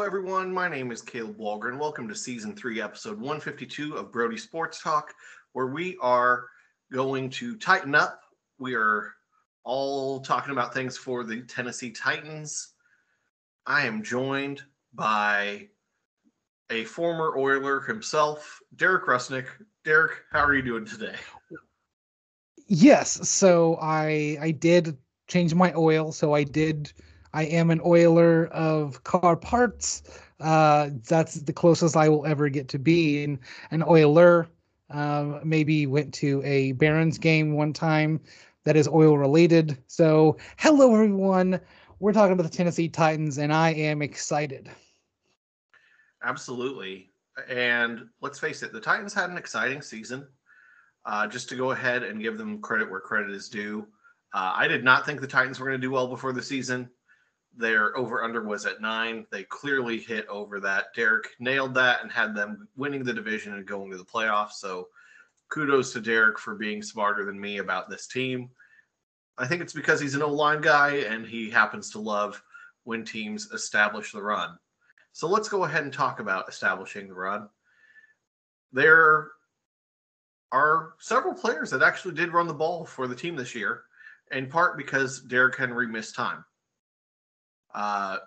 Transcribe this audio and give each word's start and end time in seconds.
everyone. 0.00 0.54
My 0.54 0.68
name 0.68 0.92
is 0.92 1.02
Caleb 1.02 1.38
Walgren. 1.38 1.76
Welcome 1.76 2.06
to 2.06 2.14
season 2.14 2.54
three, 2.54 2.80
episode 2.80 3.18
152 3.18 3.96
of 3.96 4.12
Brody 4.12 4.36
Sports 4.36 4.80
Talk, 4.80 5.12
where 5.54 5.66
we 5.66 5.96
are 6.00 6.46
going 6.92 7.28
to 7.30 7.56
tighten 7.56 7.92
up. 7.96 8.20
We 8.60 8.76
are 8.76 9.12
all 9.64 10.20
talking 10.20 10.52
about 10.52 10.72
things 10.72 10.96
for 10.96 11.24
the 11.24 11.40
Tennessee 11.42 11.90
Titans. 11.90 12.74
I 13.66 13.84
am 13.84 14.04
joined 14.04 14.62
by 14.94 15.66
a 16.70 16.84
former 16.84 17.36
Oiler 17.36 17.80
himself, 17.80 18.60
Derek 18.76 19.06
Rusnick. 19.06 19.46
Derek, 19.84 20.12
how 20.30 20.44
are 20.44 20.54
you 20.54 20.62
doing 20.62 20.84
today? 20.84 21.16
Yes, 22.68 23.28
so 23.28 23.78
I 23.82 24.38
I 24.40 24.52
did 24.52 24.96
change 25.26 25.56
my 25.56 25.74
oil, 25.74 26.12
so 26.12 26.34
I 26.34 26.44
did 26.44 26.92
I 27.36 27.42
am 27.42 27.70
an 27.70 27.82
oiler 27.84 28.46
of 28.46 29.04
car 29.04 29.36
parts. 29.36 30.02
Uh, 30.40 30.88
that's 31.06 31.34
the 31.34 31.52
closest 31.52 31.94
I 31.94 32.08
will 32.08 32.24
ever 32.24 32.48
get 32.48 32.66
to 32.68 32.78
being 32.78 33.38
an 33.70 33.82
oiler. 33.82 34.48
Uh, 34.88 35.40
maybe 35.44 35.86
went 35.86 36.14
to 36.14 36.42
a 36.44 36.72
Barons 36.72 37.18
game 37.18 37.52
one 37.52 37.74
time 37.74 38.22
that 38.64 38.74
is 38.74 38.88
oil 38.88 39.18
related. 39.18 39.76
So, 39.86 40.38
hello 40.56 40.94
everyone. 40.94 41.60
We're 42.00 42.14
talking 42.14 42.32
about 42.32 42.50
the 42.50 42.56
Tennessee 42.56 42.88
Titans, 42.88 43.36
and 43.36 43.52
I 43.52 43.74
am 43.74 44.00
excited. 44.00 44.70
Absolutely. 46.22 47.10
And 47.50 48.08
let's 48.22 48.38
face 48.38 48.62
it, 48.62 48.72
the 48.72 48.80
Titans 48.80 49.12
had 49.12 49.28
an 49.28 49.36
exciting 49.36 49.82
season. 49.82 50.26
Uh, 51.04 51.26
just 51.26 51.50
to 51.50 51.54
go 51.54 51.72
ahead 51.72 52.02
and 52.02 52.22
give 52.22 52.38
them 52.38 52.62
credit 52.62 52.90
where 52.90 53.00
credit 53.00 53.30
is 53.30 53.50
due. 53.50 53.86
Uh, 54.32 54.54
I 54.56 54.68
did 54.68 54.84
not 54.84 55.04
think 55.04 55.20
the 55.20 55.26
Titans 55.26 55.60
were 55.60 55.66
going 55.66 55.78
to 55.78 55.86
do 55.86 55.90
well 55.90 56.08
before 56.08 56.32
the 56.32 56.42
season. 56.42 56.88
Their 57.56 57.96
over 57.96 58.22
under 58.22 58.42
was 58.42 58.66
at 58.66 58.82
nine. 58.82 59.26
They 59.30 59.44
clearly 59.44 59.98
hit 59.98 60.26
over 60.28 60.60
that. 60.60 60.94
Derek 60.94 61.28
nailed 61.38 61.74
that 61.74 62.02
and 62.02 62.12
had 62.12 62.34
them 62.34 62.68
winning 62.76 63.02
the 63.02 63.14
division 63.14 63.54
and 63.54 63.66
going 63.66 63.90
to 63.90 63.96
the 63.96 64.04
playoffs. 64.04 64.52
So 64.52 64.88
kudos 65.48 65.92
to 65.94 66.00
Derek 66.00 66.38
for 66.38 66.54
being 66.54 66.82
smarter 66.82 67.24
than 67.24 67.40
me 67.40 67.58
about 67.58 67.88
this 67.88 68.06
team. 68.06 68.50
I 69.38 69.46
think 69.46 69.62
it's 69.62 69.72
because 69.72 70.00
he's 70.00 70.14
an 70.14 70.22
O 70.22 70.32
line 70.32 70.60
guy 70.60 70.96
and 70.96 71.26
he 71.26 71.50
happens 71.50 71.90
to 71.90 71.98
love 71.98 72.42
when 72.84 73.04
teams 73.04 73.50
establish 73.52 74.12
the 74.12 74.22
run. 74.22 74.58
So 75.12 75.26
let's 75.26 75.48
go 75.48 75.64
ahead 75.64 75.84
and 75.84 75.92
talk 75.92 76.20
about 76.20 76.48
establishing 76.48 77.08
the 77.08 77.14
run. 77.14 77.48
There 78.72 79.30
are 80.52 80.92
several 80.98 81.34
players 81.34 81.70
that 81.70 81.82
actually 81.82 82.14
did 82.14 82.32
run 82.32 82.46
the 82.46 82.54
ball 82.54 82.84
for 82.84 83.06
the 83.06 83.16
team 83.16 83.34
this 83.34 83.54
year, 83.54 83.84
in 84.30 84.46
part 84.48 84.76
because 84.76 85.22
Derrick 85.22 85.56
Henry 85.56 85.86
missed 85.86 86.14
time. 86.14 86.44
Uh, 87.76 88.18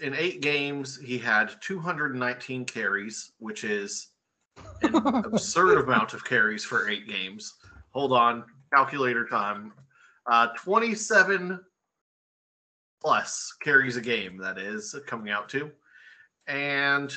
in 0.00 0.14
eight 0.14 0.40
games, 0.40 0.98
he 0.98 1.18
had 1.18 1.52
219 1.60 2.64
carries, 2.64 3.32
which 3.38 3.64
is 3.64 4.08
an 4.82 4.94
absurd 5.24 5.84
amount 5.84 6.14
of 6.14 6.24
carries 6.24 6.64
for 6.64 6.88
eight 6.88 7.06
games. 7.06 7.54
Hold 7.90 8.12
on, 8.12 8.44
calculator 8.72 9.26
time. 9.26 9.72
Uh, 10.26 10.48
27 10.56 11.60
plus 13.02 13.54
carries 13.62 13.96
a 13.96 14.00
game, 14.00 14.38
that 14.38 14.58
is 14.58 14.94
coming 15.06 15.30
out 15.30 15.48
to. 15.50 15.70
And 16.46 17.14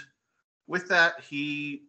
with 0.68 0.90
that, 0.90 1.22
he 1.22 1.84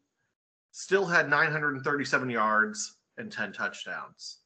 still 0.70 1.06
had 1.06 1.28
937 1.28 2.30
yards 2.30 2.98
and 3.18 3.30
10 3.32 3.52
touchdowns. 3.52 4.38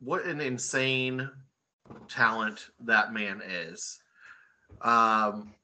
What 0.00 0.24
an 0.26 0.42
insane 0.42 1.30
talent 2.08 2.66
that 2.80 3.12
man 3.12 3.42
is. 3.44 4.00
Um, 4.82 5.54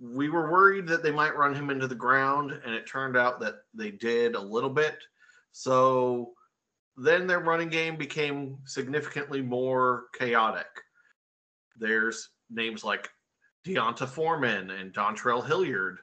we 0.00 0.30
were 0.30 0.50
worried 0.50 0.86
that 0.88 1.02
they 1.02 1.10
might 1.10 1.36
run 1.36 1.54
him 1.54 1.70
into 1.70 1.86
the 1.86 1.94
ground, 1.94 2.58
and 2.64 2.74
it 2.74 2.86
turned 2.86 3.16
out 3.16 3.40
that 3.40 3.56
they 3.74 3.90
did 3.90 4.34
a 4.34 4.40
little 4.40 4.70
bit. 4.70 4.96
So 5.52 6.32
then 6.96 7.26
their 7.26 7.40
running 7.40 7.68
game 7.68 7.96
became 7.96 8.58
significantly 8.64 9.42
more 9.42 10.04
chaotic. 10.18 10.66
There's 11.76 12.30
names 12.50 12.82
like 12.82 13.10
D'Onta 13.64 14.06
Foreman 14.06 14.70
and 14.70 14.92
Dontrell 14.92 15.46
Hilliard, 15.46 15.98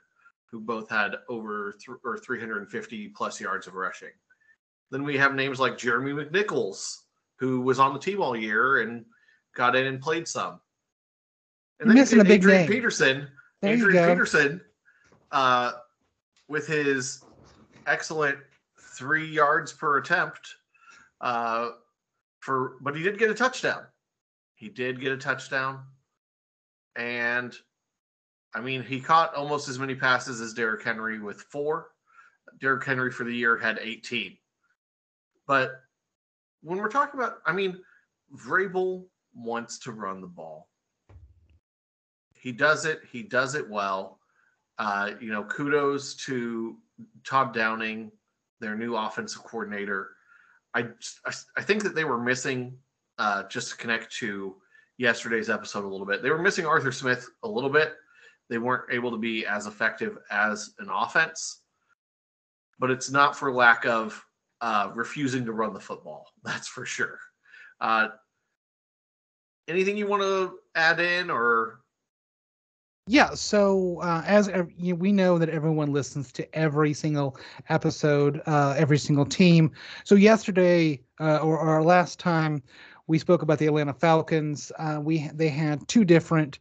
who 0.52 0.60
both 0.60 0.90
had 0.90 1.16
over 1.28 1.76
th- 1.80 1.98
or 2.04 2.18
350 2.18 3.10
plus 3.10 3.42
yards 3.42 3.68
of 3.68 3.74
rushing. 3.74 4.12
Then 4.92 5.04
we 5.04 5.18
have 5.18 5.36
names 5.36 5.60
like 5.60 5.78
Jeremy 5.78 6.12
McNichols, 6.14 6.96
who 7.40 7.62
was 7.62 7.80
on 7.80 7.94
the 7.94 8.00
team 8.00 8.22
all 8.22 8.36
year 8.36 8.82
and 8.82 9.06
got 9.56 9.76
in 9.76 9.86
and 9.86 10.02
played 10.02 10.28
some. 10.28 10.60
And 11.80 11.90
then 11.90 11.98
You're 11.98 12.04
missing 12.04 12.20
a 12.20 12.24
big 12.24 12.42
Adrian 12.42 12.62
name. 12.62 12.68
Peterson, 12.70 13.28
There 13.62 13.74
Adrian. 13.74 14.10
Peterson, 14.10 14.62
uh, 15.32 15.74
with 16.48 16.68
his 16.68 17.24
excellent 17.86 18.38
three 18.98 19.28
yards 19.28 19.72
per 19.74 19.98
attempt, 19.98 20.56
uh, 21.22 21.70
for 22.40 22.78
but 22.82 22.96
he 22.96 23.04
did 23.04 23.20
get 23.20 23.30
a 23.30 23.36
touchdown. 23.36 23.84
He 24.56 24.70
did 24.70 25.00
get 25.00 25.12
a 25.12 25.18
touchdown, 25.18 25.84
and 26.96 27.54
I 28.56 28.62
mean 28.62 28.82
he 28.82 29.00
caught 29.00 29.36
almost 29.36 29.68
as 29.68 29.78
many 29.78 29.94
passes 29.94 30.42
as 30.42 30.54
Derrick 30.54 30.84
Henry 30.84 31.20
with 31.20 31.42
four. 31.42 31.90
Derrick 32.60 32.86
Henry 32.86 33.12
for 33.12 33.24
the 33.24 33.34
year 33.34 33.58
had 33.58 33.78
18. 33.80 34.38
But 35.46 35.82
when 36.62 36.78
we're 36.78 36.90
talking 36.90 37.20
about, 37.20 37.38
I 37.46 37.54
mean, 37.54 37.80
Vrabel 38.36 39.06
wants 39.34 39.80
to 39.80 39.92
run 39.92 40.22
the 40.22 40.28
ball. 40.28 40.68
He 42.40 42.52
does 42.52 42.86
it. 42.86 43.02
He 43.12 43.24
does 43.24 43.56
it 43.56 43.68
well. 43.70 44.20
Uh, 44.78 45.12
you 45.20 45.32
know, 45.32 45.44
kudos 45.44 46.16
to 46.26 46.78
Todd 47.24 47.54
Downing, 47.54 48.12
their 48.60 48.76
new 48.76 48.96
offensive 48.96 49.44
coordinator. 49.44 50.12
I 50.74 50.88
I, 51.26 51.34
I 51.58 51.62
think 51.62 51.84
that 51.84 51.96
they 51.96 52.04
were 52.04 52.22
missing 52.22 52.78
uh, 53.18 53.44
just 53.44 53.72
to 53.72 53.78
connect 53.78 54.14
to 54.18 54.56
yesterday's 54.98 55.50
episode 55.50 55.84
a 55.84 55.88
little 55.88 56.06
bit. 56.06 56.22
They 56.22 56.30
were 56.30 56.42
missing 56.42 56.66
Arthur 56.66 56.92
Smith 56.92 57.28
a 57.44 57.48
little 57.48 57.70
bit. 57.70 57.94
They 58.50 58.58
weren't 58.58 58.92
able 58.92 59.12
to 59.12 59.18
be 59.18 59.46
as 59.46 59.68
effective 59.68 60.18
as 60.32 60.74
an 60.80 60.90
offense, 60.90 61.62
but 62.80 62.92
it's 62.92 63.12
not 63.12 63.36
for 63.36 63.52
lack 63.52 63.86
of 63.86 64.24
uh, 64.62 64.92
refusing 64.94 65.46
to 65.46 65.52
run 65.52 65.74
the 65.74 65.80
football. 65.80 66.28
That's 66.44 66.68
for 66.68 66.86
sure. 66.86 67.20
Uh, 67.80 68.10
anything 69.68 69.98
you 69.98 70.08
want 70.08 70.24
to 70.24 70.58
add 70.76 71.00
in 71.00 71.30
or 71.30 71.80
Yeah, 73.08 73.34
so 73.36 74.00
uh, 74.02 74.24
as 74.26 74.50
you 74.78 74.96
we 74.96 75.12
know 75.12 75.38
that 75.38 75.50
everyone 75.50 75.92
listens 75.92 76.32
to 76.34 76.56
every 76.58 76.94
single 76.94 77.38
episode, 77.70 78.42
uh, 78.46 78.76
every 78.78 78.98
single 78.98 79.26
team. 79.26 79.72
So 80.04 80.16
yesterday, 80.16 81.02
uh, 81.20 81.38
or, 81.38 81.58
or 81.58 81.84
last 81.84 82.20
time, 82.20 82.62
we 83.08 83.18
spoke 83.18 83.42
about 83.42 83.60
the 83.60 83.68
Atlanta 83.68 83.94
Falcons. 83.94 84.72
Uh, 84.78 85.00
we 85.02 85.30
they 85.34 85.50
had 85.50 85.88
two 85.88 86.04
different 86.04 86.60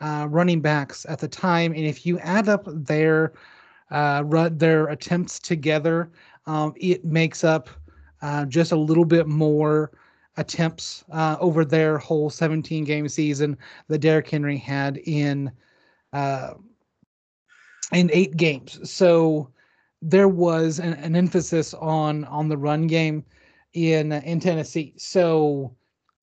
running 0.00 0.60
backs 0.60 1.06
at 1.08 1.18
the 1.18 1.28
time, 1.28 1.72
and 1.72 1.84
if 1.84 2.04
you 2.06 2.18
add 2.20 2.48
up 2.48 2.64
their 2.66 3.32
uh, 3.90 4.22
their 4.50 4.86
attempts 4.88 5.38
together, 5.38 6.10
um, 6.46 6.74
it 6.76 7.04
makes 7.04 7.44
up 7.44 7.68
uh, 8.22 8.44
just 8.46 8.72
a 8.72 8.76
little 8.76 9.04
bit 9.04 9.26
more 9.26 9.92
attempts 10.36 11.04
uh, 11.12 11.36
over 11.40 11.64
their 11.64 11.98
whole 11.98 12.30
17 12.30 12.84
game 12.84 13.08
season 13.08 13.56
that 13.88 13.98
Derrick 13.98 14.28
Henry 14.28 14.56
had 14.56 14.98
in 14.98 15.50
uh, 16.12 16.54
in 17.92 18.10
eight 18.12 18.36
games. 18.36 18.78
So 18.90 19.50
there 20.02 20.28
was 20.28 20.78
an, 20.78 20.94
an 20.94 21.16
emphasis 21.16 21.74
on 21.74 22.24
on 22.24 22.48
the 22.48 22.56
run 22.56 22.86
game 22.86 23.24
in 23.72 24.12
in 24.12 24.40
Tennessee. 24.40 24.94
So 24.96 25.74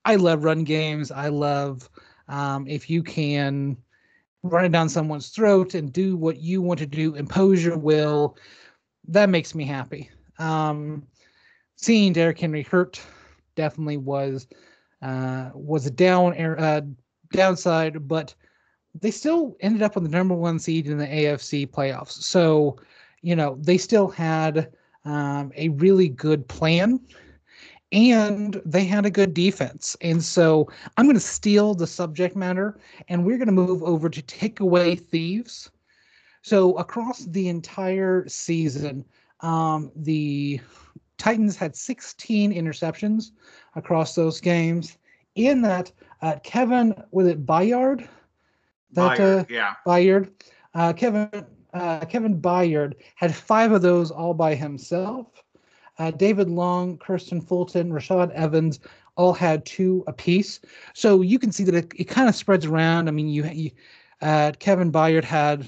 I 0.06 0.16
love 0.16 0.44
run 0.44 0.64
games. 0.64 1.12
I 1.12 1.30
love 1.30 1.90
um, 2.28 2.68
if 2.68 2.90
you 2.90 3.04
can 3.04 3.78
run 4.44 4.66
it 4.66 4.72
down 4.72 4.90
someone's 4.90 5.30
throat 5.30 5.74
and 5.74 5.92
do 5.94 6.18
what 6.18 6.38
you 6.38 6.62
want 6.62 6.80
to 6.80 6.86
do, 6.86 7.16
impose 7.16 7.64
your 7.64 7.78
will. 7.78 8.38
That 9.08 9.30
makes 9.30 9.54
me 9.54 9.66
happy. 9.66 10.10
Um, 10.40 11.04
seeing 11.76 12.14
Derrick 12.14 12.40
Henry 12.40 12.64
hurt 12.64 13.02
definitely 13.56 13.98
was 13.98 14.48
uh, 15.02 15.50
was 15.54 15.86
a 15.86 15.92
down 15.92 16.34
uh, 16.38 16.82
downside, 17.32 18.08
but 18.08 18.34
they 19.00 19.12
still 19.12 19.58
ended 19.60 19.82
up 19.82 19.98
on 19.98 20.04
the 20.04 20.10
number 20.10 20.36
one 20.36 20.60
seed 20.60 20.88
in 20.88 20.98
the 20.98 21.08
AFC 21.08 21.70
playoffs. 21.70 22.12
So, 22.12 22.78
you 23.22 23.36
know, 23.36 23.58
they 23.60 23.78
still 23.78 24.08
had 24.08 24.72
um, 25.04 25.52
a 25.56 25.70
really 25.70 26.08
good 26.08 26.48
plan 26.48 27.00
and 27.92 28.62
they 28.66 28.86
had 28.86 29.06
a 29.06 29.12
good 29.12 29.34
defense. 29.34 29.98
And 30.02 30.24
so 30.24 30.70
I'm 30.98 31.06
going 31.06 31.16
to 31.16 31.20
steal 31.20 31.74
the 31.74 31.88
subject 31.88 32.36
matter 32.36 32.80
and 33.08 33.26
we're 33.26 33.38
going 33.38 33.48
to 33.48 33.52
move 33.54 33.84
over 33.84 34.10
to 34.10 34.22
takeaway 34.22 35.00
thieves. 35.00 35.70
So, 36.44 36.78
across 36.78 37.26
the 37.26 37.48
entire 37.48 38.28
season, 38.28 39.06
um, 39.40 39.92
the 39.96 40.60
Titans 41.18 41.56
had 41.56 41.76
16 41.76 42.54
interceptions 42.54 43.32
across 43.76 44.14
those 44.14 44.40
games. 44.40 44.98
In 45.36 45.62
that, 45.62 45.92
uh, 46.22 46.36
Kevin, 46.44 46.94
was 47.12 47.28
it 47.28 47.46
Bayard? 47.46 48.08
That 48.92 49.18
Byard, 49.18 49.40
uh, 49.40 49.46
yeah. 49.50 49.74
Byard. 49.88 50.32
Uh, 50.76 50.94
Kevin 50.94 51.46
uh, 51.74 52.06
Kevin 52.06 52.40
Byard 52.40 52.94
had 53.16 53.34
five 53.34 53.72
of 53.72 53.82
those 53.82 54.12
all 54.12 54.34
by 54.34 54.54
himself. 54.54 55.28
Uh, 55.98 56.12
David 56.12 56.50
Long, 56.50 56.98
Kristian 56.98 57.42
Fulton, 57.42 57.92
Rashaan 57.92 58.32
Evans 58.32 58.80
all 59.16 59.34
had 59.34 59.66
two 59.66 60.04
apiece. 60.08 60.60
So 60.94 61.22
you 61.22 61.40
can 61.40 61.52
see 61.52 61.64
that 61.64 61.76
it, 61.76 61.94
it 61.96 62.04
kind 62.06 62.28
of 62.28 62.36
spreads 62.36 62.66
around. 62.66 63.08
I 63.08 63.12
mean, 63.12 63.28
you, 63.28 63.46
you 63.46 63.72
uh, 64.22 64.52
Kevin 64.60 64.92
Byard 64.92 65.24
had 65.24 65.68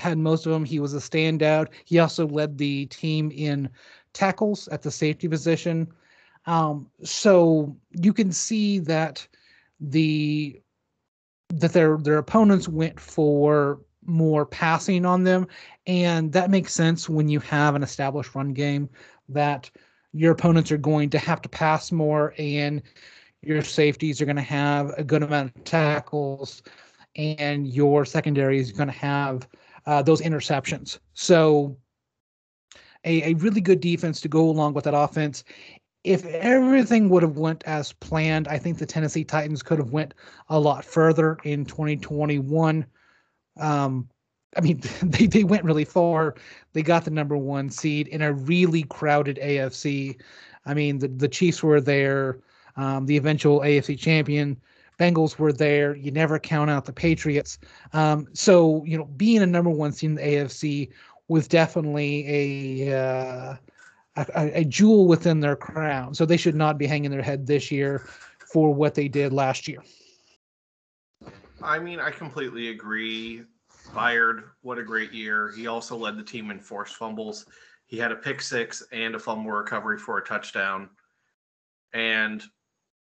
had 0.00 0.18
most 0.18 0.46
of 0.46 0.52
them. 0.52 0.64
He 0.64 0.80
was 0.80 0.94
a 0.94 0.98
standout. 0.98 1.68
He 1.84 1.98
also 1.98 2.26
led 2.26 2.58
the 2.58 2.86
team 2.86 3.30
in 3.30 3.68
tackles 4.12 4.66
at 4.68 4.82
the 4.82 4.90
safety 4.90 5.28
position. 5.28 5.88
Um, 6.46 6.88
so 7.04 7.76
you 7.90 8.12
can 8.12 8.32
see 8.32 8.78
that 8.80 9.26
the 9.78 10.60
that 11.48 11.72
their 11.72 11.98
their 11.98 12.18
opponents 12.18 12.68
went 12.68 12.98
for 12.98 13.80
more 14.06 14.46
passing 14.46 15.04
on 15.04 15.24
them, 15.24 15.46
and 15.86 16.32
that 16.32 16.50
makes 16.50 16.72
sense 16.72 17.08
when 17.08 17.28
you 17.28 17.40
have 17.40 17.74
an 17.74 17.82
established 17.82 18.34
run 18.34 18.52
game 18.52 18.88
that 19.28 19.70
your 20.12 20.32
opponents 20.32 20.72
are 20.72 20.78
going 20.78 21.10
to 21.10 21.18
have 21.18 21.42
to 21.42 21.48
pass 21.48 21.92
more 21.92 22.34
and 22.38 22.82
your 23.42 23.62
safeties 23.62 24.20
are 24.20 24.24
going 24.24 24.36
to 24.36 24.42
have 24.42 24.92
a 24.96 25.04
good 25.04 25.22
amount 25.22 25.54
of 25.54 25.64
tackles 25.64 26.62
and 27.16 27.68
your 27.68 28.04
secondary 28.04 28.58
is 28.58 28.72
going 28.72 28.88
to 28.88 28.94
have 28.94 29.48
uh, 29.86 30.02
those 30.02 30.20
interceptions 30.20 30.98
so 31.14 31.76
a, 33.04 33.30
a 33.30 33.34
really 33.34 33.60
good 33.60 33.80
defense 33.80 34.20
to 34.20 34.28
go 34.28 34.48
along 34.48 34.74
with 34.74 34.84
that 34.84 34.94
offense 34.94 35.44
if 36.02 36.24
everything 36.26 37.08
would 37.08 37.22
have 37.22 37.38
went 37.38 37.62
as 37.64 37.92
planned 37.94 38.48
i 38.48 38.58
think 38.58 38.78
the 38.78 38.86
tennessee 38.86 39.24
titans 39.24 39.62
could 39.62 39.78
have 39.78 39.92
went 39.92 40.14
a 40.48 40.58
lot 40.58 40.84
further 40.84 41.36
in 41.44 41.64
2021 41.64 42.84
um, 43.58 44.08
I 44.56 44.60
mean, 44.60 44.80
they, 45.02 45.26
they 45.26 45.44
went 45.44 45.64
really 45.64 45.84
far. 45.84 46.34
They 46.72 46.82
got 46.82 47.04
the 47.04 47.10
number 47.10 47.36
one 47.36 47.70
seed 47.70 48.08
in 48.08 48.22
a 48.22 48.32
really 48.32 48.84
crowded 48.84 49.38
AFC. 49.42 50.20
I 50.66 50.74
mean, 50.74 50.98
the, 50.98 51.08
the 51.08 51.28
Chiefs 51.28 51.62
were 51.62 51.80
there, 51.80 52.40
um, 52.76 53.06
the 53.06 53.16
eventual 53.16 53.60
AFC 53.60 53.98
champion. 53.98 54.60
Bengals 55.00 55.38
were 55.38 55.52
there. 55.52 55.96
You 55.96 56.10
never 56.10 56.38
count 56.38 56.70
out 56.70 56.84
the 56.84 56.92
Patriots. 56.92 57.58
Um, 57.94 58.28
so, 58.34 58.84
you 58.84 58.98
know, 58.98 59.06
being 59.06 59.42
a 59.42 59.46
number 59.46 59.70
one 59.70 59.92
seed 59.92 60.10
in 60.10 60.16
the 60.16 60.22
AFC 60.22 60.90
was 61.28 61.48
definitely 61.48 62.88
a, 62.88 62.98
uh, 62.98 63.56
a, 64.16 64.60
a 64.60 64.64
jewel 64.64 65.06
within 65.06 65.40
their 65.40 65.56
crown. 65.56 66.14
So 66.14 66.26
they 66.26 66.36
should 66.36 66.54
not 66.54 66.76
be 66.76 66.86
hanging 66.86 67.10
their 67.10 67.22
head 67.22 67.46
this 67.46 67.70
year 67.70 68.06
for 68.38 68.74
what 68.74 68.94
they 68.94 69.08
did 69.08 69.32
last 69.32 69.66
year. 69.66 69.82
I 71.62 71.78
mean, 71.78 71.98
I 71.98 72.10
completely 72.10 72.68
agree. 72.68 73.44
Byard, 73.94 74.44
what 74.60 74.78
a 74.78 74.82
great 74.82 75.12
year. 75.12 75.50
He 75.56 75.66
also 75.66 75.96
led 75.96 76.16
the 76.16 76.22
team 76.22 76.50
in 76.50 76.60
forced 76.60 76.96
fumbles. 76.96 77.46
He 77.86 77.96
had 77.96 78.12
a 78.12 78.16
pick 78.16 78.42
six 78.42 78.82
and 78.92 79.14
a 79.14 79.18
fumble 79.18 79.50
recovery 79.50 79.98
for 79.98 80.18
a 80.18 80.24
touchdown. 80.24 80.90
And 81.92 82.44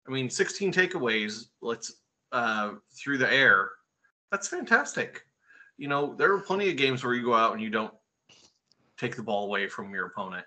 I 0.07 0.11
mean, 0.11 0.29
16 0.29 0.73
takeaways, 0.73 1.47
let's 1.61 1.95
uh 2.33 2.73
through 2.93 3.19
the 3.19 3.33
air. 3.33 3.71
That's 4.31 4.49
fantastic. 4.49 5.23
You 5.77 5.89
know, 5.89 6.15
there 6.15 6.33
are 6.33 6.41
plenty 6.41 6.71
of 6.71 6.77
games 6.77 7.05
where 7.05 7.15
you 7.15 7.25
go 7.25 7.35
out 7.35 7.53
and 7.53 7.63
you 7.63 7.71
don't 7.71 7.93
take 8.99 9.17
the 9.17 9.23
ball 9.23 9.45
away 9.47 9.69
from 9.69 9.93
your 9.93 10.07
opponent. 10.07 10.45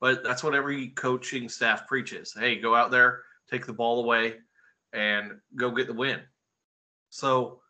But 0.00 0.22
that's 0.22 0.44
what 0.44 0.54
every 0.54 0.88
coaching 0.88 1.48
staff 1.48 1.86
preaches. 1.86 2.34
Hey, 2.38 2.60
go 2.60 2.74
out 2.74 2.90
there, 2.90 3.22
take 3.50 3.66
the 3.66 3.72
ball 3.72 4.04
away, 4.04 4.36
and 4.92 5.32
go 5.56 5.70
get 5.70 5.86
the 5.86 5.94
win. 5.94 6.20
So, 7.10 7.60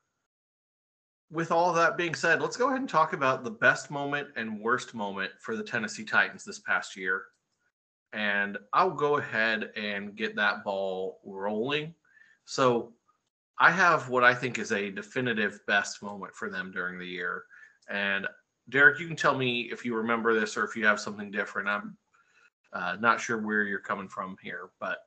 with 1.30 1.52
all 1.52 1.72
that 1.72 1.96
being 1.96 2.14
said, 2.14 2.42
let's 2.42 2.56
go 2.56 2.68
ahead 2.68 2.80
and 2.80 2.88
talk 2.88 3.12
about 3.12 3.44
the 3.44 3.50
best 3.50 3.90
moment 3.90 4.28
and 4.36 4.60
worst 4.60 4.94
moment 4.94 5.30
for 5.40 5.56
the 5.56 5.62
Tennessee 5.62 6.04
Titans 6.04 6.44
this 6.44 6.58
past 6.58 6.96
year. 6.96 7.24
And 8.12 8.58
I'll 8.72 8.90
go 8.90 9.18
ahead 9.18 9.70
and 9.76 10.16
get 10.16 10.36
that 10.36 10.64
ball 10.64 11.20
rolling. 11.24 11.94
So, 12.44 12.92
I 13.60 13.72
have 13.72 14.08
what 14.08 14.22
I 14.22 14.34
think 14.34 14.58
is 14.58 14.70
a 14.70 14.90
definitive 14.90 15.60
best 15.66 16.00
moment 16.00 16.34
for 16.34 16.48
them 16.48 16.70
during 16.70 16.98
the 16.98 17.06
year. 17.06 17.42
And 17.90 18.26
Derek, 18.68 19.00
you 19.00 19.06
can 19.06 19.16
tell 19.16 19.36
me 19.36 19.62
if 19.72 19.84
you 19.84 19.96
remember 19.96 20.38
this 20.38 20.56
or 20.56 20.64
if 20.64 20.76
you 20.76 20.86
have 20.86 21.00
something 21.00 21.30
different. 21.30 21.68
I'm 21.68 21.96
uh, 22.72 22.96
not 23.00 23.20
sure 23.20 23.38
where 23.38 23.64
you're 23.64 23.80
coming 23.80 24.08
from 24.08 24.36
here, 24.42 24.70
but 24.78 24.98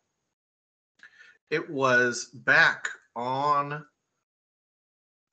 it 1.50 1.70
was 1.70 2.26
back 2.26 2.90
on 3.16 3.86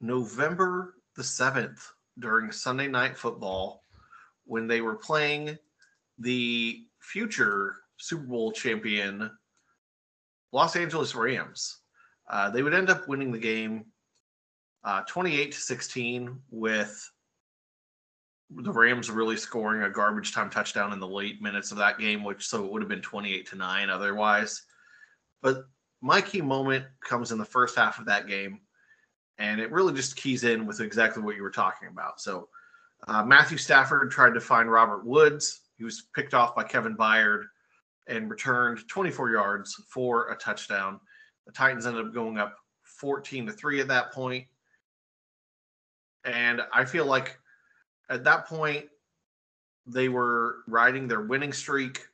November 0.01 0.95
the 1.17 1.23
7th 1.23 1.81
during 2.19 2.53
Sunday 2.53 2.89
Night 2.89 3.17
Football 3.17 3.83
when 4.45 4.67
they 4.67 4.81
were 4.81 4.97
playing 4.97 5.57
the 6.19 6.85
future 7.01 7.77
Super 7.97 8.25
Bowl 8.25 8.53
champion 8.53 9.31
Los 10.53 10.77
Angeles 10.77 11.15
Rams. 11.15 11.79
Uh, 12.29 12.51
they 12.51 12.63
would 12.63 12.75
end 12.75 12.91
up 12.91 13.09
winning 13.09 13.33
the 13.33 13.39
game 13.39 13.87
uh, 14.85 15.03
28 15.09 15.53
to 15.53 15.59
16 15.59 16.39
with 16.51 17.11
the 18.51 18.73
Rams 18.73 19.11
really 19.11 19.37
scoring 19.37 19.83
a 19.83 19.91
garbage 19.91 20.33
time 20.33 20.49
touchdown 20.49 20.93
in 20.93 21.01
the 21.01 21.09
late 21.09 21.43
minutes 21.43 21.71
of 21.71 21.79
that 21.79 21.99
game, 21.99 22.25
which 22.25 22.47
so 22.47 22.65
it 22.65 22.73
would 22.73 22.83
have 22.83 22.89
been 22.89 23.03
28 23.03 23.49
to 23.49 23.57
9 23.57 23.91
otherwise. 23.91 24.63
But 25.43 25.65
my 26.01 26.21
key 26.21 26.41
moment 26.41 26.87
comes 27.01 27.33
in 27.33 27.39
the 27.39 27.45
first 27.45 27.77
half 27.77 27.99
of 27.99 28.07
that 28.07 28.27
game 28.27 28.61
and 29.39 29.61
it 29.61 29.71
really 29.71 29.93
just 29.93 30.17
keys 30.17 30.45
in 30.45 30.67
with 30.67 30.81
exactly 30.81 31.23
what 31.23 31.37
you 31.37 31.43
were 31.43 31.51
talking 31.51 31.89
about. 31.89 32.21
So 32.21 32.49
uh, 33.07 33.25
Matthew 33.25 33.59
Stafford 33.59 34.11
tried 34.11 34.35
to 34.35 34.41
find 34.41 34.71
Robert 34.71 35.05
Woods. 35.05 35.61
He 35.79 35.85
was 35.85 36.05
picked 36.15 36.35
off 36.35 36.55
by 36.55 36.65
Kevin 36.65 36.97
Byard 36.97 37.45
and 38.09 38.29
returned 38.29 38.87
24 38.89 39.31
yards 39.31 39.75
for 39.89 40.31
a 40.31 40.37
touchdown. 40.37 41.01
The 41.47 41.53
Titans 41.53 41.87
ended 41.87 42.05
up 42.05 42.13
going 42.13 42.39
up 42.39 42.57
14 42.83 43.47
to 43.47 43.53
3 43.53 43.81
at 43.81 43.89
that 43.89 44.13
point. 44.13 44.47
And 46.25 46.61
I 46.73 46.85
feel 46.85 47.07
like 47.07 47.39
at 48.11 48.25
that 48.25 48.47
point, 48.47 48.87
they 49.87 50.09
were 50.09 50.57
riding 50.67 51.09
their 51.09 51.23
winning 51.23 51.53
streak. 51.53 52.07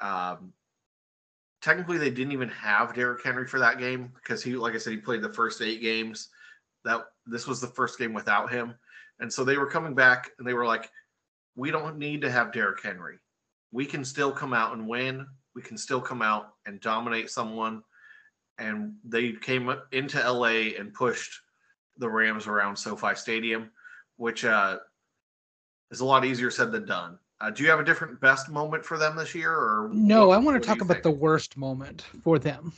Um, 0.00 0.52
technically 1.62 1.98
they 1.98 2.10
didn't 2.10 2.32
even 2.32 2.48
have 2.50 2.94
Derrick 2.94 3.24
Henry 3.24 3.46
for 3.46 3.58
that 3.58 3.78
game 3.78 4.12
because 4.14 4.42
he, 4.42 4.54
like 4.54 4.74
I 4.74 4.78
said, 4.78 4.92
he 4.92 4.98
played 4.98 5.22
the 5.22 5.32
first 5.32 5.60
eight 5.60 5.80
games. 5.80 6.28
That 6.84 7.06
this 7.26 7.48
was 7.48 7.60
the 7.60 7.66
first 7.66 7.98
game 7.98 8.12
without 8.12 8.52
him, 8.52 8.74
and 9.18 9.32
so 9.32 9.42
they 9.42 9.56
were 9.56 9.66
coming 9.66 9.92
back 9.92 10.30
and 10.38 10.46
they 10.46 10.54
were 10.54 10.64
like, 10.64 10.88
"We 11.56 11.70
don't 11.70 11.98
need 11.98 12.20
to 12.22 12.30
have 12.30 12.52
Derrick 12.52 12.82
Henry. 12.82 13.18
We 13.72 13.86
can 13.86 14.04
still 14.04 14.30
come 14.32 14.52
out 14.52 14.72
and 14.74 14.86
win. 14.86 15.26
We 15.54 15.62
can 15.62 15.76
still 15.76 16.00
come 16.00 16.22
out 16.22 16.54
and 16.66 16.80
dominate 16.80 17.30
someone." 17.30 17.82
And 18.58 18.94
they 19.04 19.32
came 19.32 19.74
into 19.92 20.18
LA 20.18 20.76
and 20.78 20.94
pushed 20.94 21.40
the 21.98 22.08
Rams 22.08 22.46
around 22.46 22.76
SoFi 22.76 23.14
Stadium, 23.14 23.70
which 24.16 24.44
uh, 24.44 24.78
is 25.90 26.00
a 26.00 26.04
lot 26.04 26.24
easier 26.24 26.50
said 26.50 26.72
than 26.72 26.86
done. 26.86 27.18
Uh, 27.40 27.50
do 27.50 27.62
you 27.62 27.68
have 27.68 27.80
a 27.80 27.84
different 27.84 28.18
best 28.20 28.48
moment 28.48 28.84
for 28.84 28.96
them 28.96 29.16
this 29.16 29.34
year, 29.34 29.52
or 29.52 29.90
no? 29.92 30.28
What, 30.28 30.38
I 30.38 30.40
want 30.40 30.62
to 30.62 30.66
talk 30.66 30.80
about 30.80 30.94
think? 30.94 31.04
the 31.04 31.10
worst 31.10 31.56
moment 31.56 32.02
for 32.22 32.38
them. 32.38 32.72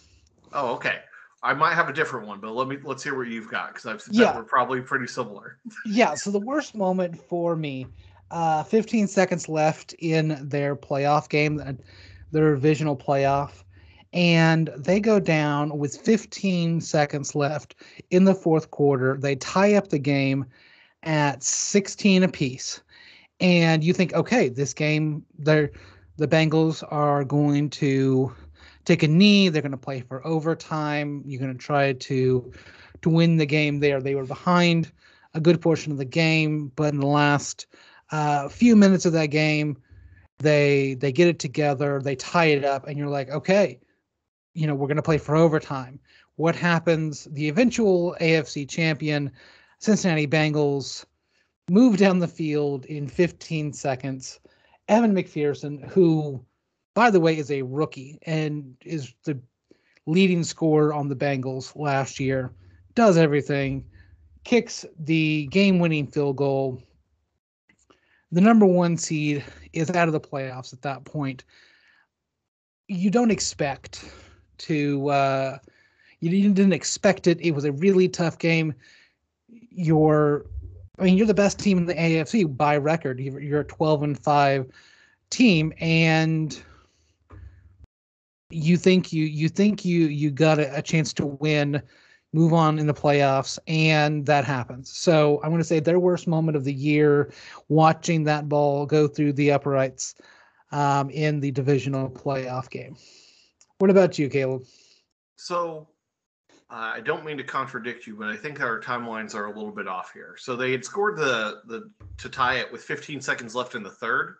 Oh, 0.53 0.75
okay. 0.75 0.99
I 1.43 1.55
might 1.55 1.75
have 1.75 1.89
a 1.89 1.93
different 1.93 2.27
one, 2.27 2.41
but 2.41 2.53
let 2.53 2.67
me 2.67 2.77
let's 2.83 3.05
hear 3.05 3.17
what 3.17 3.29
you've 3.29 3.51
got 3.51 3.69
because 3.69 3.87
I've 3.87 4.03
yeah. 4.11 4.37
we're 4.37 4.43
probably 4.43 4.81
pretty 4.81 5.07
similar. 5.07 5.59
yeah. 5.87 6.15
So 6.15 6.33
the 6.33 6.41
worst 6.41 6.75
moment 6.75 7.17
for 7.29 7.55
me, 7.55 7.87
uh, 8.31 8.63
15 8.65 9.07
seconds 9.07 9.49
left 9.49 9.95
in 9.99 10.39
their 10.49 10.77
playoff 10.77 11.29
game, 11.29 11.57
their 12.31 12.55
divisional 12.55 12.97
playoff, 12.97 13.63
and 14.13 14.71
they 14.77 15.01
go 15.01 15.21
down 15.21 15.79
with 15.79 15.97
15 15.97 16.81
seconds 16.81 17.35
left 17.35 17.75
in 18.11 18.25
the 18.25 18.35
fourth 18.35 18.71
quarter. 18.71 19.19
They 19.21 19.37
tie 19.37 19.75
up 19.75 19.89
the 19.89 19.99
game 19.99 20.47
at 21.03 21.43
16 21.43 22.23
apiece 22.23 22.81
and 23.41 23.85
you 23.85 23.93
think, 23.93 24.15
okay, 24.15 24.49
this 24.49 24.75
game, 24.75 25.25
the 25.39 25.71
Bengals 26.19 26.83
are 26.91 27.25
going 27.25 27.71
to 27.71 28.35
take 28.85 29.03
a 29.03 29.09
knee. 29.09 29.49
They're 29.49 29.63
going 29.63 29.73
to 29.73 29.79
play 29.79 30.01
for 30.01 30.27
overtime. 30.27 31.23
You're 31.25 31.41
going 31.41 31.53
to 31.53 31.59
try 31.59 31.93
to 31.93 32.53
to 33.03 33.09
win 33.09 33.37
the 33.37 33.47
game 33.47 33.79
there. 33.79 34.01
They 34.01 34.17
were 34.17 34.25
behind 34.25 34.91
a 35.35 35.41
good 35.41 35.61
portion 35.61 35.93
of 35.93 35.99
the 35.99 36.05
game, 36.05 36.73
but 36.75 36.93
in 36.93 36.99
the 36.99 37.07
last 37.07 37.67
uh, 38.11 38.49
few 38.49 38.77
minutes 38.77 39.07
of 39.07 39.13
that 39.13 39.27
game, 39.27 39.77
they 40.39 40.95
they 40.95 41.13
get 41.13 41.29
it 41.29 41.39
together. 41.39 42.01
They 42.03 42.17
tie 42.17 42.47
it 42.47 42.65
up, 42.65 42.87
and 42.87 42.97
you're 42.97 43.09
like, 43.09 43.31
okay, 43.31 43.81
you 44.55 44.67
know, 44.67 44.75
we're 44.75 44.87
going 44.87 44.97
to 44.97 45.03
play 45.03 45.19
for 45.19 45.37
overtime. 45.37 46.01
What 46.37 46.55
happens? 46.55 47.25
The 47.33 47.49
eventual 47.49 48.17
AFC 48.21 48.69
champion, 48.69 49.33
Cincinnati 49.81 50.27
Bengals 50.27 51.05
move 51.69 51.97
down 51.97 52.19
the 52.19 52.29
field 52.29 52.85
in 52.87 53.09
15 53.09 53.73
seconds. 53.73 54.41
Evan 54.89 55.15
McPherson, 55.15 55.87
who, 55.89 56.43
by 56.95 57.11
the 57.11 57.21
way, 57.21 57.37
is 57.37 57.51
a 57.51 57.63
rookie 57.63 58.19
and 58.23 58.77
is 58.85 59.13
the 59.25 59.39
leading 60.07 60.43
scorer 60.43 60.95
on 60.95 61.09
the 61.09 61.17
Bengals 61.17 61.77
last 61.77 62.19
year, 62.19 62.53
does 62.95 63.17
everything. 63.17 63.85
kicks 64.45 64.87
the 65.01 65.47
game-winning 65.51 66.07
field 66.07 66.37
goal. 66.37 66.83
The 68.31 68.41
number 68.41 68.67
one 68.67 68.97
seed 68.97 69.45
is 69.73 69.91
out 69.91 70.09
of 70.09 70.13
the 70.13 70.21
playoffs 70.21 70.73
at 70.73 70.83
that 70.83 71.05
point. 71.05 71.45
You 72.89 73.11
don't 73.11 73.31
expect 73.31 74.05
to. 74.59 75.09
Uh, 75.09 75.59
you 76.21 76.53
didn't 76.53 76.73
expect 76.73 77.27
it. 77.27 77.41
It 77.41 77.53
was 77.53 77.65
a 77.65 77.73
really 77.73 78.09
tough 78.09 78.39
game. 78.39 78.75
You're, 79.49 80.47
I 80.99 81.05
mean, 81.05 81.17
you're 81.17 81.27
the 81.27 81.35
best 81.35 81.59
team 81.59 81.79
in 81.79 81.87
the 81.87 81.95
AFC 81.95 82.57
by 82.57 82.77
record. 82.77 83.21
You're 83.21 83.61
a 83.61 83.65
12 83.65 84.03
and 84.03 84.19
five 84.19 84.67
team, 85.31 85.73
and 85.79 86.61
you 88.51 88.77
think 88.77 89.13
you 89.13 89.25
you 89.25 89.49
think 89.49 89.85
you 89.85 90.07
you 90.07 90.31
got 90.31 90.59
a, 90.59 90.77
a 90.77 90.83
chance 90.83 91.13
to 91.15 91.27
win 91.27 91.83
move 92.33 92.53
on 92.53 92.79
in 92.79 92.87
the 92.87 92.95
playoffs, 92.95 93.59
and 93.67 94.27
that 94.27 94.45
happens. 94.45 94.91
So 94.91 95.41
I'm 95.43 95.51
going 95.51 95.61
to 95.61 95.65
say 95.65 95.81
their 95.81 96.01
worst 96.01 96.27
moment 96.27 96.57
of 96.57 96.65
the 96.65 96.73
year, 96.73 97.33
watching 97.69 98.25
that 98.25 98.49
ball 98.49 98.87
go 98.87 99.09
through 99.09 99.33
the 99.35 99.53
uprights 99.53 100.15
um, 100.73 101.11
in 101.11 101.41
the 101.41 101.51
divisional 101.51 102.11
playoff 102.11 102.69
game. 102.71 102.97
What 103.79 103.91
about 103.91 104.19
you, 104.19 104.29
Caleb? 104.29 104.65
So 105.37 105.89
uh, 106.71 106.93
I 106.97 107.01
don't 107.01 107.25
mean 107.25 107.39
to 107.39 107.45
contradict 107.45 108.07
you, 108.07 108.15
but 108.17 108.29
I 108.29 108.37
think 108.37 108.61
our 108.61 108.81
timelines 108.81 109.35
are 109.35 109.47
a 109.47 109.53
little 109.53 109.71
bit 109.71 109.89
off 109.89 110.13
here. 110.13 110.37
So 110.39 110.57
they 110.57 110.73
had 110.73 110.85
scored 110.85 111.17
the 111.17 111.63
the 111.67 111.91
to 112.19 112.29
tie 112.29 112.57
it 112.57 112.71
with 112.71 112.83
15 112.83 113.21
seconds 113.21 113.55
left 113.55 113.75
in 113.75 113.83
the 113.83 113.91
third. 113.91 114.37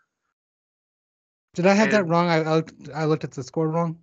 Did 1.55 1.67
I 1.67 1.73
have 1.73 1.87
and, 1.87 1.95
that 1.95 2.05
wrong? 2.05 2.29
I, 2.29 2.37
I 2.37 2.55
looked, 2.55 2.75
I 2.95 3.05
looked 3.07 3.25
at 3.25 3.31
the 3.31 3.43
score 3.43 3.69
wrong. 3.69 3.99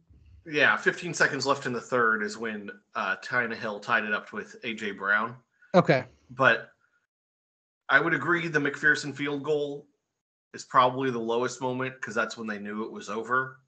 Yeah, 0.45 0.77
15 0.77 1.13
seconds 1.13 1.45
left 1.45 1.65
in 1.65 1.73
the 1.73 1.81
third 1.81 2.21
is 2.23 2.37
when 2.37 2.69
uh, 2.93 3.15
Hill 3.21 3.79
tied 3.79 4.03
it 4.03 4.13
up 4.13 4.31
with 4.31 4.61
AJ 4.63 4.97
Brown. 4.97 5.35
Okay. 5.73 6.05
But 6.29 6.69
I 7.89 7.99
would 7.99 8.13
agree 8.13 8.47
the 8.47 8.59
McPherson 8.59 9.15
field 9.15 9.43
goal 9.43 9.87
is 10.53 10.63
probably 10.63 11.11
the 11.11 11.19
lowest 11.19 11.61
moment 11.61 11.95
because 11.95 12.15
that's 12.15 12.37
when 12.37 12.47
they 12.47 12.59
knew 12.59 12.83
it 12.83 12.91
was 12.91 13.09
over. 13.09 13.59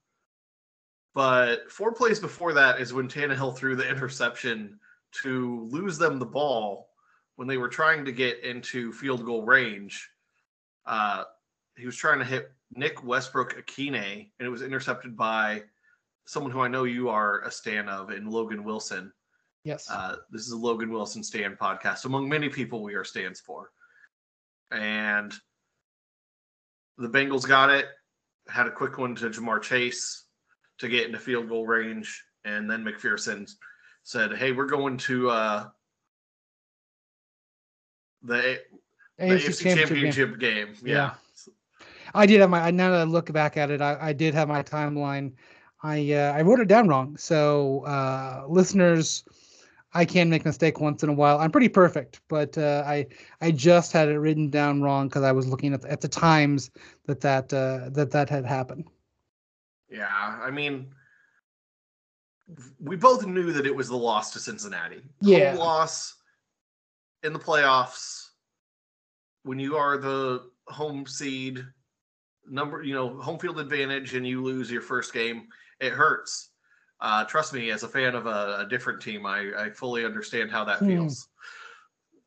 But 1.14 1.72
four 1.72 1.92
plays 1.94 2.20
before 2.20 2.54
that 2.54 2.80
is 2.80 2.94
when 2.94 3.08
Tannehill 3.08 3.58
threw 3.58 3.76
the 3.76 3.90
interception 3.90 4.80
to 5.24 5.68
lose 5.72 5.98
them 5.98 6.20
the 6.20 6.26
ball 6.26 6.90
when 7.38 7.48
they 7.48 7.58
were 7.58 7.70
trying 7.70 8.06
to 8.06 8.12
get 8.12 8.44
into 8.44 8.92
field 8.92 9.26
goal 9.26 9.44
range. 9.44 10.10
Uh, 10.86 11.24
he 11.76 11.86
was 11.86 11.96
trying 11.96 12.20
to 12.20 12.26
hit 12.26 12.52
Nick 12.72 13.04
Westbrook-Ikhine, 13.04 14.30
and 14.40 14.46
it 14.46 14.50
was 14.50 14.62
intercepted 14.62 15.18
by 15.18 15.64
someone 16.28 16.52
who 16.52 16.60
I 16.60 16.68
know 16.68 16.84
you 16.84 17.10
are 17.10 17.40
a 17.42 17.52
stan 17.52 17.88
of 17.90 18.10
and 18.10 18.30
Logan 18.30 18.64
Wilson. 18.64 19.12
Yes. 19.64 19.90
Uh, 19.90 20.18
this 20.30 20.46
is 20.46 20.52
a 20.52 20.58
Logan 20.58 20.92
Wilson 20.92 21.24
Stan 21.24 21.58
podcast. 21.60 22.06
Among 22.06 22.30
many 22.30 22.48
people, 22.48 22.84
we 22.84 22.94
are 22.96 23.04
stands 23.04 23.40
for. 23.40 23.72
And 24.72 25.34
the 26.98 27.10
Bengals 27.10 27.48
got 27.48 27.70
it, 27.70 27.88
had 28.48 28.68
a 28.68 28.72
quick 28.72 28.98
one 28.98 29.16
to 29.16 29.30
Ja'Marr 29.30 29.62
Chase 29.62 30.26
to 30.80 30.88
get 30.88 31.06
into 31.06 31.20
field 31.20 31.50
goal 31.50 31.66
range. 31.66 32.24
And 32.46 32.70
then 32.70 32.84
McPherson 32.84 33.50
said, 34.04 34.36
Hey, 34.36 34.52
we're 34.52 34.68
going 34.68 34.98
to 34.98 35.30
uh, 35.30 35.68
the, 38.24 38.60
the 39.18 39.24
AFC, 39.26 39.38
AFC 39.38 39.64
championship, 39.64 39.88
championship 39.88 40.40
game. 40.40 40.68
game. 40.68 40.76
Yeah. 40.84 40.94
yeah. 40.94 41.14
I 42.14 42.26
did 42.26 42.42
have 42.42 42.50
my 42.50 42.72
now 42.72 42.92
that 42.92 43.02
I 43.02 43.04
look 43.04 43.32
back 43.32 43.58
at 43.58 43.70
it, 43.70 43.82
I, 43.82 43.98
I 44.00 44.14
did 44.14 44.34
have 44.34 44.48
my 44.48 44.64
timeline 44.64 45.34
I 45.84 46.14
uh, 46.14 46.34
I 46.34 46.42
wrote 46.42 46.60
it 46.60 46.68
down 46.68 46.88
wrong. 46.88 47.18
So 47.18 47.82
uh, 47.86 48.46
listeners, 48.48 49.24
I 49.94 50.06
can 50.06 50.30
make 50.30 50.44
a 50.44 50.48
mistake 50.48 50.80
once 50.80 51.04
in 51.04 51.10
a 51.10 51.14
while. 51.14 51.40
I'm 51.40 51.52
pretty 51.52 51.70
perfect, 51.70 52.22
but 52.28 52.58
uh, 52.58 52.84
I 52.86 53.08
I 53.42 53.52
just 53.52 53.92
had 53.92 54.10
it 54.10 54.18
written 54.18 54.50
down 54.50 54.82
wrong 54.82 55.08
because 55.08 55.24
I 55.24 55.32
was 55.32 55.48
looking 55.48 55.74
at 55.74 55.82
the, 55.82 55.92
at 55.92 56.02
the 56.02 56.08
times 56.08 56.72
that 57.06 57.22
that 57.22 57.54
uh, 57.54 57.90
that 57.92 58.12
that 58.12 58.30
had 58.30 58.46
happened. 58.46 58.86
Yeah, 59.90 60.08
I 60.10 60.52
mean, 60.52 60.88
we 62.80 62.96
both 62.96 63.26
knew 63.26 63.54
that 63.54 63.66
it 63.66 63.76
was 63.76 63.88
the 63.88 63.98
loss 63.98 64.34
to 64.34 64.40
Cincinnati. 64.40 65.02
Yeah, 65.22 65.52
Home 65.52 65.60
loss 65.60 66.16
in 67.24 67.34
the 67.34 67.40
playoffs 67.40 68.30
when 69.44 69.60
you 69.60 69.78
are 69.78 69.98
the 69.98 70.50
home 70.68 71.06
seed 71.06 71.66
number 72.50 72.84
you 72.84 72.94
know 72.94 73.20
home 73.20 73.40
field 73.40 73.60
advantage 73.60 74.14
and 74.14 74.28
you 74.28 74.44
lose 74.44 74.70
your 74.70 74.82
first 74.82 75.14
game 75.14 75.48
it 75.80 75.94
hurts. 75.94 76.52
Uh, 77.00 77.24
trust 77.26 77.54
me, 77.54 77.70
as 77.70 77.84
a 77.84 77.88
fan 77.88 78.16
of 78.16 78.26
a, 78.26 78.60
a 78.60 78.68
different 78.70 79.02
team, 79.02 79.26
I, 79.26 79.52
I, 79.58 79.70
fully 79.70 80.04
understand 80.04 80.50
how 80.50 80.64
that 80.66 80.80
hmm. 80.80 80.88
feels. 80.88 81.30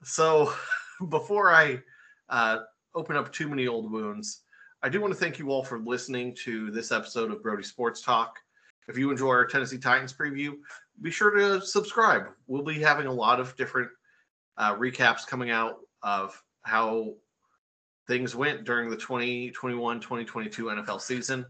So, 0.05 0.53
before 1.09 1.51
I 1.51 1.81
uh, 2.29 2.59
open 2.95 3.17
up 3.17 3.33
too 3.33 3.49
many 3.49 3.67
old 3.67 3.91
wounds, 3.91 4.43
I 4.83 4.89
do 4.89 5.01
want 5.01 5.13
to 5.13 5.19
thank 5.19 5.39
you 5.39 5.51
all 5.51 5.65
for 5.65 5.81
listening 5.81 6.37
to 6.45 6.71
this 6.71 6.93
episode 6.93 7.33
of 7.33 7.43
Brody 7.43 7.65
Sports 7.65 8.01
Talk. 8.01 8.39
If 8.89 8.97
you 8.97 9.11
enjoy 9.11 9.31
our 9.31 9.45
Tennessee 9.45 9.79
Titans 9.79 10.13
preview, 10.13 10.55
be 11.03 11.11
sure 11.11 11.31
to 11.33 11.61
subscribe. 11.61 12.27
We'll 12.47 12.63
be 12.63 12.81
having 12.81 13.07
a 13.07 13.13
lot 13.13 13.41
of 13.41 13.57
different 13.57 13.91
uh, 14.57 14.75
recaps 14.77 15.27
coming 15.27 15.51
out 15.51 15.77
of 16.03 16.41
how 16.63 17.15
things 18.07 18.35
went 18.35 18.65
during 18.65 18.91
the 18.91 18.97
2021 18.97 20.01
2022 20.01 20.65
NFL 20.65 21.01
season 21.01 21.47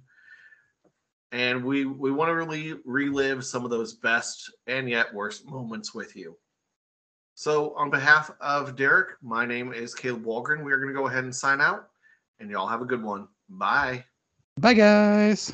and 1.33 1.65
we 1.65 1.85
we 1.85 2.11
want 2.11 2.29
to 2.29 2.35
really 2.35 2.75
relive 2.85 3.45
some 3.45 3.65
of 3.65 3.71
those 3.71 3.95
best 3.95 4.53
and 4.67 4.89
yet 4.89 5.13
worst 5.13 5.47
moments 5.47 5.95
with 5.95 6.17
you. 6.17 6.37
So, 7.35 7.75
on 7.75 7.89
behalf 7.89 8.31
of 8.41 8.77
Derek, 8.77 9.17
my 9.23 9.47
name 9.47 9.73
is 9.73 9.95
Caleb 9.95 10.25
Walgren. 10.25 10.63
We 10.63 10.73
are 10.73 10.77
going 10.77 10.93
to 10.93 10.99
go 10.99 11.07
ahead 11.07 11.25
and 11.25 11.35
sign 11.35 11.61
out, 11.61 11.89
and 12.39 12.51
y'all 12.51 12.69
have 12.69 12.83
a 12.83 12.87
good 12.87 13.03
one. 13.03 13.29
Bye. 13.49 14.05
Bye, 14.59 14.75
guys. 14.75 15.53